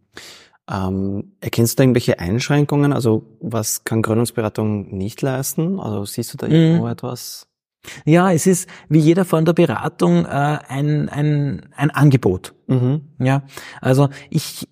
Ähm, 0.71 1.33
erkennst 1.41 1.79
du 1.79 1.83
irgendwelche 1.83 2.19
Einschränkungen? 2.19 2.93
Also 2.93 3.39
was 3.41 3.85
kann 3.85 4.03
Gründungsberatung 4.03 4.97
nicht 4.97 5.23
leisten? 5.23 5.81
Also 5.81 6.05
siehst 6.05 6.33
du 6.33 6.37
da 6.37 6.47
irgendwo 6.47 6.87
etwas? 6.87 7.47
Ja, 8.05 8.31
es 8.31 8.47
ist 8.47 8.69
wie 8.89 8.99
jeder 8.99 9.25
Form 9.25 9.45
der 9.45 9.55
Beratung 9.55 10.27
äh, 10.27 10.29
ein, 10.29 11.09
ein, 11.09 11.71
ein 11.75 11.91
Angebot. 11.91 12.55
Mhm. 12.67 13.03
Ja, 13.19 13.43
also 13.81 14.11
ich, 14.29 14.69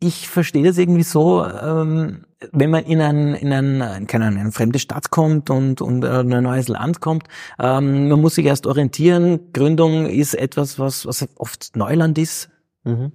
ich 0.00 0.28
verstehe 0.28 0.64
das 0.64 0.78
irgendwie 0.78 1.02
so, 1.02 1.44
ähm, 1.46 2.24
wenn 2.52 2.70
man 2.70 2.84
in 2.84 3.00
ein, 3.00 3.34
in 3.34 3.52
ein, 3.52 4.06
keine 4.06 4.26
Ahnung, 4.26 4.40
eine 4.40 4.52
fremde 4.52 4.78
Stadt 4.78 5.10
kommt 5.10 5.50
und, 5.50 5.80
und 5.80 6.04
äh, 6.04 6.20
in 6.20 6.32
ein 6.32 6.42
neues 6.42 6.68
Land 6.68 7.00
kommt, 7.00 7.24
ähm, 7.58 8.08
man 8.08 8.20
muss 8.20 8.34
sich 8.34 8.44
erst 8.44 8.66
orientieren. 8.66 9.52
Gründung 9.52 10.06
ist 10.06 10.34
etwas, 10.34 10.78
was, 10.78 11.06
was 11.06 11.26
oft 11.36 11.76
Neuland 11.76 12.18
ist. 12.18 12.50
Mhm. 12.84 13.12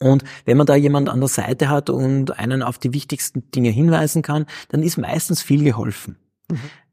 Und 0.00 0.24
wenn 0.44 0.56
man 0.56 0.66
da 0.66 0.74
jemand 0.74 1.08
an 1.08 1.20
der 1.20 1.28
Seite 1.28 1.68
hat 1.68 1.88
und 1.88 2.38
einen 2.38 2.62
auf 2.62 2.78
die 2.78 2.92
wichtigsten 2.92 3.50
Dinge 3.52 3.70
hinweisen 3.70 4.22
kann, 4.22 4.46
dann 4.68 4.82
ist 4.82 4.98
meistens 4.98 5.40
viel 5.40 5.62
geholfen. 5.62 6.16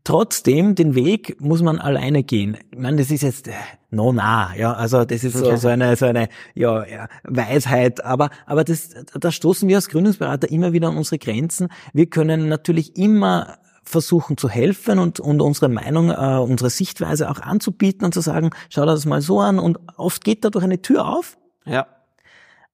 Trotzdem, 0.03 0.74
den 0.74 0.96
Weg 0.96 1.39
muss 1.39 1.62
man 1.62 1.77
alleine 1.77 2.24
gehen. 2.24 2.58
Ich 2.72 2.79
meine, 2.79 2.98
das 2.98 3.12
ist 3.12 3.22
jetzt 3.22 3.48
äh, 3.48 3.51
no 3.91 4.12
nah, 4.12 4.55
ja, 4.55 4.74
also 4.74 5.05
das 5.05 5.24
ist 5.24 5.38
so, 5.38 5.55
so 5.55 5.67
eine 5.67 5.96
so 5.96 6.08
eine 6.08 6.27
ja, 6.55 6.86
ja, 6.88 7.08
Weisheit, 7.24 8.03
aber 8.03 8.31
aber 8.48 8.63
das 8.63 8.89
da 9.20 9.31
stoßen 9.31 9.70
wir 9.70 9.75
als 9.75 9.89
Gründungsberater 9.89 10.50
immer 10.50 10.74
wieder 10.74 10.88
an 10.88 10.98
unsere 10.98 11.20
Grenzen. 11.20 11.67
Wir 11.93 12.08
können 12.08 12.50
natürlich 12.50 12.98
immer 12.98 13.60
versuchen 13.84 14.38
zu 14.38 14.50
helfen 14.50 14.98
und, 15.00 15.20
und 15.20 15.41
unsere 15.41 15.70
Meinung, 15.70 16.10
äh, 16.10 16.39
unsere 16.39 16.70
Sichtweise 16.70 17.29
auch 17.29 17.39
anzubieten 17.39 18.05
und 18.05 18.13
zu 18.13 18.22
sagen, 18.22 18.51
schau 18.70 18.81
dir 18.81 18.91
das 18.93 19.05
mal 19.05 19.22
so 19.22 19.39
an 19.39 19.60
und 19.60 19.79
oft 19.98 20.24
geht 20.24 20.46
dadurch 20.46 20.63
eine 20.63 20.81
Tür 20.81 21.08
auf, 21.08 21.38
Ja. 21.65 21.88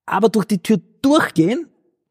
aber 0.06 0.30
durch 0.30 0.46
die 0.46 0.62
Tür 0.62 0.80
durchgehen 1.02 1.68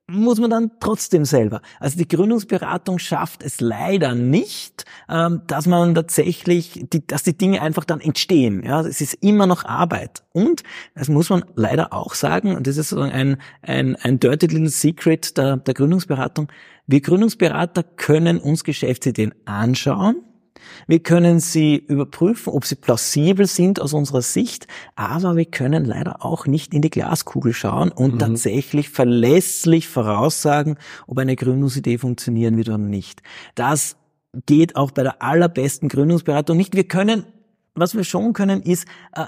muss 0.08 0.38
man 0.38 0.50
dann 0.50 0.70
trotzdem 0.78 1.24
selber. 1.24 1.60
Also 1.80 1.98
die 1.98 2.06
Gründungsberatung 2.06 2.98
schafft 2.98 3.42
es 3.42 3.60
leider 3.60 4.14
nicht, 4.14 4.84
ähm, 5.08 5.42
dass 5.46 5.66
man 5.66 5.94
tatsächlich, 5.94 6.86
die, 6.92 7.06
dass 7.06 7.24
die 7.24 7.36
Dinge 7.36 7.60
einfach 7.60 7.84
dann 7.84 8.00
entstehen. 8.00 8.62
Ja, 8.64 8.80
es 8.82 9.00
ist 9.00 9.14
immer 9.14 9.46
noch 9.46 9.64
Arbeit. 9.64 10.22
Und 10.32 10.62
das 10.94 11.08
muss 11.08 11.30
man 11.30 11.44
leider 11.56 11.92
auch 11.92 12.14
sagen, 12.14 12.54
und 12.56 12.66
das 12.66 12.76
ist 12.76 12.92
ein, 12.92 13.38
ein, 13.62 13.96
ein 13.96 14.20
dirty 14.20 14.46
little 14.46 14.68
secret 14.68 15.36
der, 15.36 15.56
der 15.56 15.74
Gründungsberatung. 15.74 16.48
Wir 16.86 17.00
Gründungsberater 17.00 17.82
können 17.82 18.38
uns 18.38 18.62
Geschäftsideen 18.62 19.34
anschauen 19.44 20.22
wir 20.86 21.00
können 21.00 21.40
sie 21.40 21.76
überprüfen, 21.76 22.52
ob 22.52 22.64
sie 22.64 22.76
plausibel 22.76 23.46
sind 23.46 23.80
aus 23.80 23.92
unserer 23.92 24.22
Sicht, 24.22 24.66
aber 24.94 25.36
wir 25.36 25.44
können 25.46 25.84
leider 25.84 26.24
auch 26.24 26.46
nicht 26.46 26.74
in 26.74 26.82
die 26.82 26.90
Glaskugel 26.90 27.52
schauen 27.52 27.90
und 27.90 28.14
mhm. 28.14 28.18
tatsächlich 28.18 28.90
verlässlich 28.90 29.88
voraussagen, 29.88 30.78
ob 31.06 31.18
eine 31.18 31.36
Gründungsidee 31.36 31.98
funktionieren 31.98 32.56
wird 32.56 32.68
oder 32.68 32.78
nicht. 32.78 33.22
Das 33.54 33.96
geht 34.46 34.76
auch 34.76 34.90
bei 34.90 35.02
der 35.02 35.22
allerbesten 35.22 35.88
Gründungsberatung 35.88 36.56
nicht. 36.56 36.74
Wir 36.74 36.86
können 36.88 37.24
was 37.76 37.94
wir 37.94 38.04
schon 38.04 38.32
können, 38.32 38.62
ist 38.62 38.86
äh, 39.14 39.26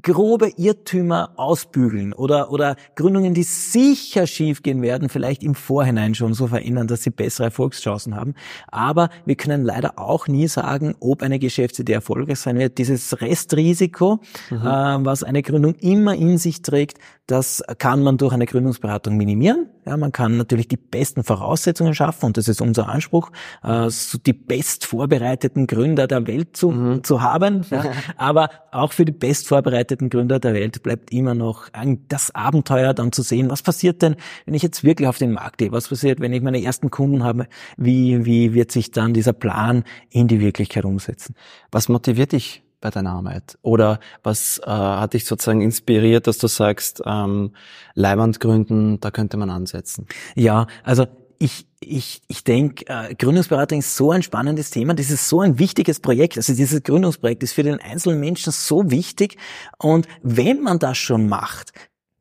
grobe 0.00 0.50
Irrtümer 0.56 1.32
ausbügeln 1.36 2.14
oder, 2.14 2.50
oder 2.50 2.76
Gründungen, 2.94 3.34
die 3.34 3.42
sicher 3.42 4.26
schiefgehen 4.26 4.80
werden, 4.80 5.08
vielleicht 5.08 5.42
im 5.42 5.54
Vorhinein 5.54 6.14
schon 6.14 6.32
so 6.32 6.46
verändern, 6.46 6.86
dass 6.86 7.02
sie 7.02 7.10
bessere 7.10 7.44
Erfolgschancen 7.44 8.16
haben. 8.16 8.34
Aber 8.68 9.10
wir 9.26 9.36
können 9.36 9.64
leider 9.64 9.98
auch 9.98 10.28
nie 10.28 10.48
sagen, 10.48 10.94
ob 11.00 11.22
eine 11.22 11.38
Geschäftsidee 11.38 11.92
erfolgreich 11.92 12.38
sein 12.38 12.58
wird. 12.58 12.78
Dieses 12.78 13.20
Restrisiko, 13.20 14.20
mhm. 14.50 14.56
äh, 14.56 15.04
was 15.04 15.24
eine 15.24 15.42
Gründung 15.42 15.74
immer 15.74 16.14
in 16.14 16.38
sich 16.38 16.62
trägt, 16.62 16.98
das 17.26 17.62
kann 17.78 18.02
man 18.02 18.16
durch 18.16 18.32
eine 18.32 18.46
Gründungsberatung 18.46 19.16
minimieren. 19.16 19.68
Ja, 19.84 19.96
man 19.96 20.12
kann 20.12 20.36
natürlich 20.36 20.68
die 20.68 20.76
besten 20.76 21.24
Voraussetzungen 21.24 21.92
schaffen 21.94 22.26
und 22.26 22.36
das 22.36 22.46
ist 22.46 22.60
unser 22.60 22.88
Anspruch, 22.88 23.32
äh, 23.64 23.90
so 23.90 24.16
die 24.18 24.32
best 24.32 24.86
vorbereiteten 24.86 25.66
Gründer 25.66 26.06
der 26.06 26.24
Welt 26.28 26.56
zu, 26.56 26.70
mhm. 26.70 27.02
zu 27.02 27.20
haben. 27.20 27.66
Ja. 27.68 27.84
Aber 28.16 28.50
auch 28.70 28.92
für 28.92 29.04
die 29.04 29.12
best 29.12 29.48
vorbereiteten 29.48 30.08
Gründer 30.08 30.38
der 30.38 30.54
Welt 30.54 30.84
bleibt 30.84 31.12
immer 31.12 31.34
noch 31.34 31.68
das 32.08 32.32
Abenteuer 32.32 32.94
dann 32.94 33.10
zu 33.10 33.22
sehen, 33.22 33.50
was 33.50 33.62
passiert 33.62 34.02
denn, 34.02 34.14
wenn 34.46 34.54
ich 34.54 34.62
jetzt 34.62 34.84
wirklich 34.84 35.08
auf 35.08 35.18
den 35.18 35.32
Markt 35.32 35.58
gehe? 35.58 35.72
Was 35.72 35.88
passiert, 35.88 36.20
wenn 36.20 36.32
ich 36.32 36.42
meine 36.42 36.62
ersten 36.62 36.90
Kunden 36.90 37.24
habe? 37.24 37.48
Wie, 37.76 38.24
wie 38.24 38.54
wird 38.54 38.70
sich 38.70 38.92
dann 38.92 39.14
dieser 39.14 39.32
Plan 39.32 39.82
in 40.10 40.28
die 40.28 40.40
Wirklichkeit 40.40 40.84
umsetzen? 40.84 41.34
Was 41.72 41.88
motiviert 41.88 42.32
dich 42.32 42.62
bei 42.82 42.90
deiner 42.90 43.12
Arbeit? 43.12 43.56
Oder 43.62 43.98
was 44.22 44.58
äh, 44.58 44.68
hat 44.68 45.14
dich 45.14 45.24
sozusagen 45.24 45.62
inspiriert, 45.62 46.26
dass 46.26 46.36
du 46.36 46.48
sagst, 46.48 47.02
ähm, 47.06 47.52
Leihwand 47.94 48.40
gründen, 48.40 49.00
da 49.00 49.10
könnte 49.10 49.38
man 49.38 49.48
ansetzen? 49.48 50.06
Ja, 50.34 50.66
also 50.84 51.06
ich, 51.38 51.66
ich, 51.80 52.22
ich 52.28 52.44
denke, 52.44 52.84
äh, 52.86 53.14
Gründungsberatung 53.14 53.80
ist 53.80 53.96
so 53.96 54.12
ein 54.12 54.22
spannendes 54.22 54.70
Thema. 54.70 54.94
Das 54.94 55.10
ist 55.10 55.28
so 55.28 55.40
ein 55.40 55.58
wichtiges 55.58 55.98
Projekt. 55.98 56.36
Also 56.36 56.54
dieses 56.54 56.82
Gründungsprojekt 56.82 57.42
ist 57.42 57.54
für 57.54 57.64
den 57.64 57.80
einzelnen 57.80 58.20
Menschen 58.20 58.52
so 58.52 58.90
wichtig. 58.90 59.38
Und 59.78 60.06
wenn 60.22 60.60
man 60.60 60.78
das 60.78 60.98
schon 60.98 61.28
macht, 61.28 61.72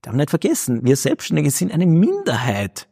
darf 0.01 0.13
man 0.13 0.21
nicht 0.21 0.31
vergessen, 0.31 0.83
wir 0.83 0.95
Selbstständige 0.95 1.51
sind 1.51 1.71
eine 1.71 1.85
Minderheit 1.85 2.87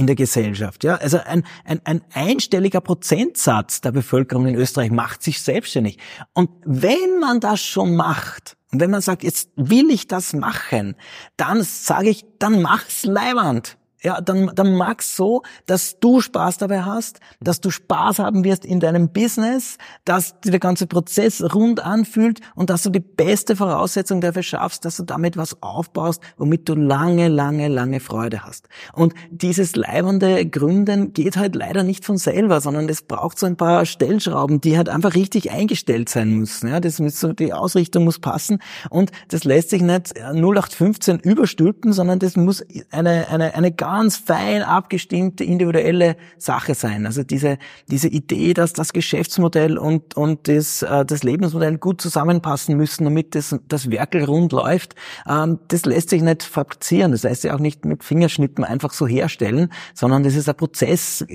in 0.00 0.06
der 0.06 0.16
Gesellschaft. 0.16 0.82
Ja, 0.82 0.94
also 0.94 1.18
ein, 1.18 1.44
ein, 1.66 1.82
ein 1.84 2.00
einstelliger 2.14 2.80
Prozentsatz 2.80 3.82
der 3.82 3.92
Bevölkerung 3.92 4.46
in 4.46 4.54
Österreich 4.54 4.90
macht 4.90 5.22
sich 5.22 5.42
selbstständig. 5.42 5.98
Und 6.32 6.48
wenn 6.64 7.20
man 7.20 7.38
das 7.40 7.60
schon 7.60 7.96
macht, 7.96 8.56
und 8.72 8.80
wenn 8.80 8.90
man 8.90 9.02
sagt, 9.02 9.24
jetzt 9.24 9.50
will 9.56 9.90
ich 9.90 10.08
das 10.08 10.32
machen, 10.32 10.96
dann 11.36 11.62
sage 11.62 12.08
ich, 12.08 12.24
dann 12.38 12.62
mach's 12.62 13.04
leiwand 13.04 13.76
ja, 14.02 14.20
dann, 14.20 14.50
dann 14.54 14.74
mag's 14.74 15.16
so, 15.16 15.42
dass 15.66 15.98
du 16.00 16.20
Spaß 16.20 16.58
dabei 16.58 16.82
hast, 16.82 17.20
dass 17.40 17.60
du 17.60 17.70
Spaß 17.70 18.18
haben 18.18 18.44
wirst 18.44 18.64
in 18.64 18.80
deinem 18.80 19.12
Business, 19.12 19.76
dass 20.04 20.40
dir 20.40 20.52
der 20.52 20.60
ganze 20.60 20.86
Prozess 20.86 21.42
rund 21.54 21.80
anfühlt 21.84 22.40
und 22.54 22.70
dass 22.70 22.82
du 22.82 22.90
die 22.90 23.00
beste 23.00 23.56
Voraussetzung 23.56 24.20
dafür 24.20 24.42
schaffst, 24.42 24.84
dass 24.84 24.96
du 24.96 25.02
damit 25.02 25.36
was 25.36 25.62
aufbaust, 25.62 26.22
womit 26.38 26.68
du 26.68 26.74
lange, 26.74 27.28
lange, 27.28 27.68
lange 27.68 28.00
Freude 28.00 28.44
hast. 28.44 28.68
Und 28.94 29.14
dieses 29.30 29.76
leibende 29.76 30.46
Gründen 30.46 31.12
geht 31.12 31.36
halt 31.36 31.54
leider 31.54 31.82
nicht 31.82 32.04
von 32.04 32.16
selber, 32.16 32.60
sondern 32.60 32.88
es 32.88 33.02
braucht 33.02 33.38
so 33.38 33.46
ein 33.46 33.56
paar 33.56 33.84
Stellschrauben, 33.84 34.60
die 34.60 34.76
halt 34.76 34.88
einfach 34.88 35.14
richtig 35.14 35.50
eingestellt 35.50 36.08
sein 36.08 36.30
müssen. 36.30 36.68
Ja, 36.68 36.80
das 36.80 37.00
muss 37.00 37.20
so, 37.20 37.32
die 37.32 37.52
Ausrichtung 37.52 38.04
muss 38.04 38.18
passen 38.18 38.60
und 38.88 39.10
das 39.28 39.44
lässt 39.44 39.70
sich 39.70 39.82
nicht 39.82 40.18
0815 40.18 41.18
überstülpen, 41.20 41.92
sondern 41.92 42.18
das 42.18 42.36
muss 42.36 42.64
eine, 42.90 43.28
eine, 43.28 43.54
eine 43.54 43.72
ganz 43.90 44.18
fein 44.18 44.62
abgestimmte 44.62 45.42
individuelle 45.42 46.16
Sache 46.38 46.74
sein. 46.74 47.06
Also 47.06 47.24
diese, 47.24 47.58
diese 47.88 48.06
Idee, 48.06 48.54
dass 48.54 48.72
das 48.72 48.92
Geschäftsmodell 48.92 49.78
und, 49.78 50.16
und 50.16 50.46
das, 50.46 50.82
äh, 50.82 51.04
das 51.04 51.24
Lebensmodell 51.24 51.76
gut 51.76 52.00
zusammenpassen 52.00 52.76
müssen, 52.76 53.04
damit 53.04 53.34
das, 53.34 53.56
das 53.66 53.90
Werkel 53.90 54.24
rund 54.24 54.52
läuft, 54.52 54.94
ähm, 55.28 55.58
das 55.68 55.84
lässt 55.86 56.10
sich 56.10 56.22
nicht 56.22 56.44
fabrizieren. 56.44 57.10
Das 57.10 57.24
lässt 57.24 57.42
sich 57.42 57.50
auch 57.50 57.58
nicht 57.58 57.84
mit 57.84 58.04
Fingerschnippen 58.04 58.64
einfach 58.64 58.92
so 58.92 59.08
herstellen, 59.08 59.72
sondern 59.92 60.22
das 60.22 60.36
ist 60.36 60.48
ein 60.48 60.56
Prozess, 60.56 61.26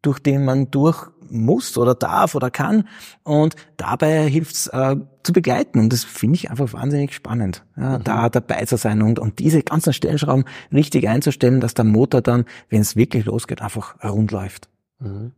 durch 0.00 0.20
den 0.20 0.46
man 0.46 0.70
durch 0.70 1.06
muss 1.30 1.76
oder 1.78 1.94
darf 1.94 2.34
oder 2.34 2.50
kann. 2.50 2.88
Und 3.22 3.56
dabei 3.76 4.28
hilft's 4.28 4.66
äh, 4.68 4.96
zu 5.22 5.32
begleiten. 5.32 5.78
Und 5.78 5.92
das 5.92 6.04
finde 6.04 6.36
ich 6.36 6.50
einfach 6.50 6.72
wahnsinnig 6.72 7.14
spannend, 7.14 7.64
ja, 7.76 7.98
mhm. 7.98 8.04
da 8.04 8.28
dabei 8.28 8.64
zu 8.64 8.76
sein 8.76 9.02
und, 9.02 9.18
und 9.18 9.38
diese 9.38 9.62
ganzen 9.62 9.92
Stellschrauben 9.92 10.44
richtig 10.72 11.08
einzustellen, 11.08 11.60
dass 11.60 11.74
der 11.74 11.84
Motor 11.84 12.20
dann, 12.20 12.44
wenn 12.68 12.80
es 12.80 12.96
wirklich 12.96 13.24
losgeht, 13.24 13.62
einfach 13.62 14.02
rund 14.02 14.30
läuft. 14.32 14.68
Mhm. 14.98 15.32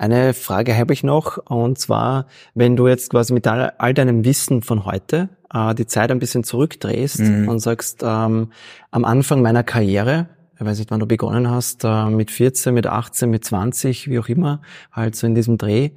Eine 0.00 0.32
Frage 0.32 0.76
habe 0.76 0.92
ich 0.92 1.02
noch, 1.02 1.38
und 1.38 1.76
zwar, 1.78 2.26
wenn 2.54 2.76
du 2.76 2.86
jetzt 2.86 3.10
quasi 3.10 3.32
mit 3.32 3.48
all, 3.48 3.72
all 3.78 3.94
deinem 3.94 4.24
Wissen 4.24 4.62
von 4.62 4.84
heute 4.84 5.28
äh, 5.52 5.74
die 5.74 5.86
Zeit 5.86 6.12
ein 6.12 6.20
bisschen 6.20 6.44
zurückdrehst 6.44 7.18
mhm. 7.18 7.48
und 7.48 7.58
sagst, 7.58 8.02
ähm, 8.04 8.52
am 8.92 9.04
Anfang 9.04 9.42
meiner 9.42 9.64
Karriere, 9.64 10.28
ich 10.58 10.64
weiß 10.66 10.78
nicht, 10.78 10.90
wann 10.90 11.00
du 11.00 11.06
begonnen 11.06 11.48
hast, 11.48 11.84
äh, 11.84 12.10
mit 12.10 12.30
14, 12.30 12.74
mit 12.74 12.86
18, 12.86 13.30
mit 13.30 13.44
20, 13.44 14.08
wie 14.08 14.18
auch 14.18 14.28
immer, 14.28 14.60
halt 14.90 15.14
so 15.14 15.26
in 15.26 15.34
diesem 15.34 15.56
Dreh. 15.56 15.90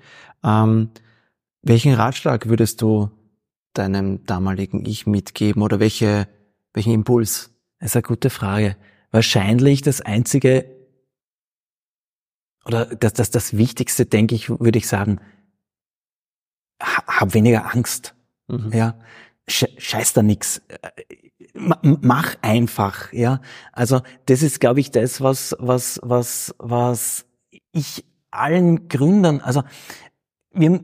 Ähm, 0.43 0.89
welchen 1.63 1.93
Ratschlag 1.93 2.47
würdest 2.47 2.81
du 2.81 3.09
deinem 3.73 4.25
damaligen 4.25 4.85
Ich 4.85 5.07
mitgeben 5.07 5.63
oder 5.63 5.79
welche, 5.79 6.27
welchen 6.73 6.93
Impuls? 6.93 7.51
Das 7.79 7.91
ist 7.91 7.95
eine 7.95 8.03
gute 8.03 8.29
Frage. 8.29 8.77
Wahrscheinlich 9.09 9.81
das 9.81 10.01
einzige 10.01 10.65
oder 12.65 12.85
das, 12.85 13.13
das, 13.13 13.31
das 13.31 13.57
Wichtigste, 13.57 14.05
denke 14.05 14.35
ich, 14.35 14.49
würde 14.49 14.77
ich 14.77 14.87
sagen, 14.87 15.19
hab 16.79 17.33
weniger 17.33 17.73
Angst. 17.73 18.13
Mhm. 18.47 18.71
Ja, 18.73 18.99
scheiß 19.47 20.13
da 20.13 20.21
nix 20.21 20.61
mach 21.53 22.35
einfach, 22.41 23.11
ja. 23.13 23.41
Also 23.71 24.01
das 24.25 24.43
ist, 24.43 24.59
glaube 24.59 24.79
ich, 24.79 24.91
das, 24.91 25.21
was, 25.21 25.55
was, 25.59 25.99
was, 26.03 26.55
was 26.57 27.25
ich 27.71 28.05
allen 28.31 28.87
Gründern, 28.87 29.41
also 29.41 29.63
wir, 30.53 30.83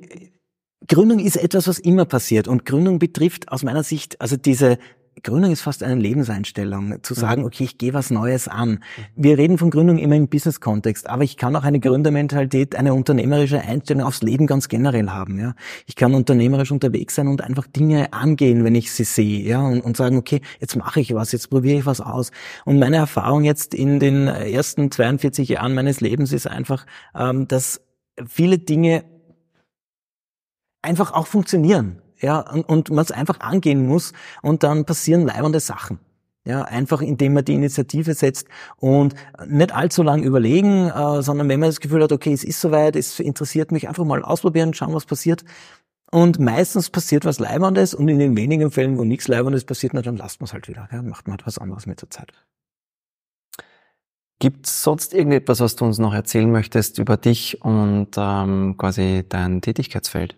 Gründung 0.87 1.19
ist 1.19 1.35
etwas, 1.35 1.67
was 1.67 1.79
immer 1.79 2.05
passiert 2.05 2.47
und 2.47 2.65
Gründung 2.65 2.99
betrifft 2.99 3.51
aus 3.51 3.63
meiner 3.63 3.83
Sicht, 3.83 4.21
also 4.21 4.37
diese 4.37 4.77
Gründung 5.23 5.51
ist 5.51 5.61
fast 5.61 5.83
eine 5.83 5.95
Lebenseinstellung, 5.95 7.03
zu 7.03 7.13
mhm. 7.13 7.19
sagen, 7.19 7.45
okay, 7.45 7.63
ich 7.63 7.77
gehe 7.77 7.93
was 7.93 8.11
Neues 8.11 8.47
an. 8.47 8.69
Mhm. 8.69 8.77
Wir 9.15 9.37
reden 9.37 9.57
von 9.57 9.69
Gründung 9.69 9.97
immer 9.97 10.15
im 10.15 10.27
Business-Kontext, 10.27 11.09
aber 11.09 11.23
ich 11.23 11.37
kann 11.37 11.55
auch 11.55 11.63
eine 11.63 11.79
Gründermentalität, 11.79 12.75
eine 12.75 12.93
unternehmerische 12.93 13.61
Einstellung 13.61 14.03
aufs 14.03 14.21
Leben 14.21 14.47
ganz 14.47 14.67
generell 14.67 15.09
haben. 15.09 15.39
Ja, 15.39 15.53
Ich 15.85 15.95
kann 15.95 16.13
unternehmerisch 16.13 16.71
unterwegs 16.71 17.15
sein 17.15 17.27
und 17.27 17.41
einfach 17.41 17.67
Dinge 17.67 18.13
angehen, 18.13 18.63
wenn 18.63 18.75
ich 18.75 18.91
sie 18.91 19.03
sehe, 19.03 19.41
ja, 19.43 19.61
und, 19.61 19.81
und 19.81 19.97
sagen, 19.97 20.17
okay, 20.17 20.41
jetzt 20.59 20.75
mache 20.75 20.99
ich 20.99 21.13
was, 21.13 21.31
jetzt 21.31 21.49
probiere 21.49 21.79
ich 21.79 21.85
was 21.85 22.01
aus. 22.01 22.31
Und 22.65 22.79
meine 22.79 22.97
Erfahrung 22.97 23.43
jetzt 23.43 23.73
in 23.73 23.99
den 23.99 24.27
ersten 24.27 24.91
42 24.91 25.49
Jahren 25.49 25.73
meines 25.73 26.01
Lebens 26.01 26.31
ist 26.33 26.47
einfach, 26.47 26.85
ähm, 27.15 27.47
dass 27.47 27.81
viele 28.25 28.59
Dinge 28.59 29.03
einfach 30.81 31.13
auch 31.13 31.27
funktionieren 31.27 32.01
ja, 32.19 32.39
und, 32.39 32.89
man 32.89 33.03
es 33.03 33.11
einfach 33.11 33.39
angehen 33.39 33.87
muss 33.87 34.13
und 34.41 34.63
dann 34.63 34.85
passieren 34.85 35.25
leibende 35.25 35.59
Sachen. 35.59 35.99
Ja, 36.45 36.61
einfach 36.61 37.01
indem 37.01 37.33
man 37.33 37.43
die 37.43 37.55
Initiative 37.55 38.13
setzt 38.13 38.47
und 38.77 39.15
nicht 39.45 39.73
allzu 39.73 40.01
lang 40.01 40.23
überlegen, 40.23 40.87
äh, 40.87 41.21
sondern 41.21 41.49
wenn 41.49 41.59
man 41.59 41.67
das 41.67 41.81
Gefühl 41.81 42.01
hat, 42.01 42.13
okay, 42.13 42.31
es 42.31 42.45
ist 42.45 42.61
soweit, 42.61 42.95
es 42.95 43.19
interessiert 43.19 43.73
mich, 43.73 43.89
einfach 43.89 44.05
mal 44.05 44.23
ausprobieren, 44.23 44.73
schauen, 44.73 44.93
was 44.93 45.05
passiert. 45.05 45.43
Und 46.09 46.39
meistens 46.39 46.89
passiert 46.89 47.25
was 47.25 47.39
Leibendes 47.39 47.93
und 47.93 48.07
in 48.07 48.17
den 48.17 48.37
wenigen 48.37 48.71
Fällen, 48.71 48.97
wo 48.97 49.03
nichts 49.03 49.27
Leibendes 49.27 49.65
passiert, 49.65 49.93
na, 49.93 50.01
dann 50.01 50.15
lasst 50.15 50.39
man 50.39 50.45
es 50.45 50.53
halt 50.53 50.69
wieder. 50.69 50.87
Ja, 50.89 51.01
macht 51.01 51.27
man 51.27 51.35
halt 51.37 51.45
was 51.45 51.57
anderes 51.57 51.85
mit 51.85 52.01
der 52.01 52.09
Zeit. 52.09 52.31
Gibt 54.39 54.67
es 54.67 54.83
sonst 54.83 55.13
irgendetwas, 55.13 55.59
was 55.59 55.75
du 55.75 55.83
uns 55.83 55.97
noch 55.97 56.13
erzählen 56.13 56.49
möchtest 56.49 56.99
über 56.99 57.17
dich 57.17 57.61
und 57.61 58.09
ähm, 58.15 58.75
quasi 58.77 59.25
dein 59.27 59.61
Tätigkeitsfeld? 59.61 60.37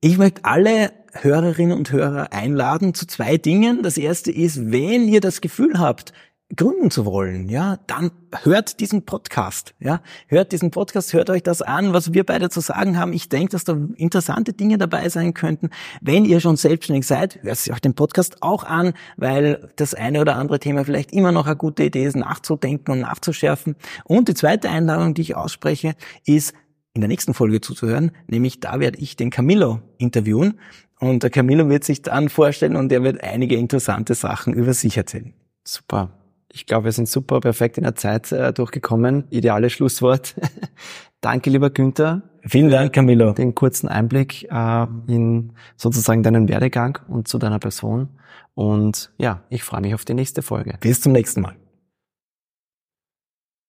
Ich 0.00 0.16
möchte 0.16 0.44
alle 0.44 0.92
Hörerinnen 1.12 1.76
und 1.76 1.90
Hörer 1.90 2.32
einladen 2.32 2.94
zu 2.94 3.04
zwei 3.04 3.36
Dingen. 3.36 3.82
Das 3.82 3.98
erste 3.98 4.30
ist, 4.30 4.70
wenn 4.70 5.08
ihr 5.08 5.20
das 5.20 5.40
Gefühl 5.40 5.80
habt, 5.80 6.12
gründen 6.54 6.92
zu 6.92 7.04
wollen, 7.04 7.48
ja, 7.48 7.80
dann 7.88 8.12
hört 8.44 8.78
diesen 8.78 9.04
Podcast, 9.04 9.74
ja, 9.80 10.00
hört 10.28 10.52
diesen 10.52 10.70
Podcast, 10.70 11.12
hört 11.14 11.30
euch 11.30 11.42
das 11.42 11.62
an, 11.62 11.94
was 11.94 12.14
wir 12.14 12.24
beide 12.24 12.48
zu 12.48 12.60
sagen 12.60 12.96
haben. 12.96 13.12
Ich 13.12 13.28
denke, 13.28 13.50
dass 13.50 13.64
da 13.64 13.76
interessante 13.96 14.52
Dinge 14.52 14.78
dabei 14.78 15.08
sein 15.08 15.34
könnten. 15.34 15.70
Wenn 16.00 16.24
ihr 16.24 16.38
schon 16.38 16.56
selbstständig 16.56 17.04
seid, 17.04 17.42
hört 17.42 17.56
sich 17.56 17.72
auch 17.72 17.80
den 17.80 17.94
Podcast 17.94 18.40
auch 18.40 18.62
an, 18.62 18.92
weil 19.16 19.68
das 19.74 19.94
eine 19.94 20.20
oder 20.20 20.36
andere 20.36 20.60
Thema 20.60 20.84
vielleicht 20.84 21.12
immer 21.12 21.32
noch 21.32 21.46
eine 21.46 21.56
gute 21.56 21.82
Idee 21.82 22.04
ist, 22.04 22.16
nachzudenken 22.16 22.92
und 22.92 23.00
nachzuschärfen. 23.00 23.74
Und 24.04 24.28
die 24.28 24.34
zweite 24.34 24.70
Einladung, 24.70 25.14
die 25.14 25.22
ich 25.22 25.34
ausspreche, 25.34 25.96
ist, 26.24 26.54
in 26.94 27.00
der 27.00 27.08
nächsten 27.08 27.34
Folge 27.34 27.60
zuzuhören, 27.60 28.12
nämlich 28.26 28.60
da 28.60 28.80
werde 28.80 28.98
ich 28.98 29.16
den 29.16 29.30
Camillo 29.30 29.80
interviewen 29.98 30.58
und 31.00 31.22
der 31.22 31.30
Camillo 31.30 31.68
wird 31.68 31.84
sich 31.84 32.02
dann 32.02 32.28
vorstellen 32.28 32.76
und 32.76 32.90
er 32.92 33.02
wird 33.02 33.22
einige 33.22 33.56
interessante 33.56 34.14
Sachen 34.14 34.52
über 34.52 34.74
sich 34.74 34.96
erzählen. 34.96 35.32
Super. 35.64 36.10
Ich 36.50 36.66
glaube, 36.66 36.86
wir 36.86 36.92
sind 36.92 37.08
super 37.08 37.40
perfekt 37.40 37.76
in 37.76 37.84
der 37.84 37.94
Zeit 37.94 38.32
äh, 38.32 38.52
durchgekommen. 38.52 39.24
Ideales 39.30 39.72
Schlusswort. 39.72 40.34
Danke, 41.20 41.50
lieber 41.50 41.70
Günther. 41.70 42.22
Vielen 42.42 42.70
Dank, 42.70 42.94
Camillo. 42.94 43.32
Den 43.32 43.54
kurzen 43.54 43.88
Einblick 43.88 44.44
äh, 44.50 44.86
in 45.06 45.52
sozusagen 45.76 46.22
deinen 46.22 46.48
Werdegang 46.48 46.98
und 47.08 47.28
zu 47.28 47.38
deiner 47.38 47.58
Person. 47.58 48.08
Und 48.54 49.12
ja, 49.18 49.42
ich 49.50 49.62
freue 49.62 49.82
mich 49.82 49.94
auf 49.94 50.04
die 50.04 50.14
nächste 50.14 50.42
Folge. 50.42 50.78
Bis 50.80 51.00
zum 51.00 51.12
nächsten 51.12 51.42
Mal. 51.42 51.54